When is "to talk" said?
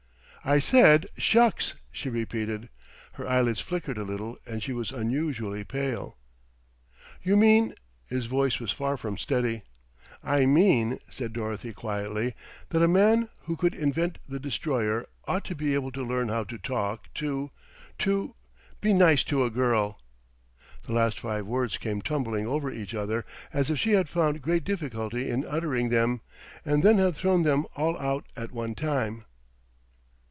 16.45-17.13